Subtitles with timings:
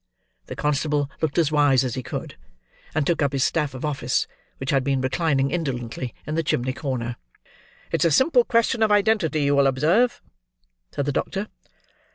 [0.47, 2.35] The constable looked as wise as he could,
[2.95, 4.25] and took up his staff of office:
[4.57, 7.17] which had been reclining indolently in the chimney corner.
[7.91, 10.19] "It's a simple question of identity, you will observe,"
[10.89, 11.49] said the doctor.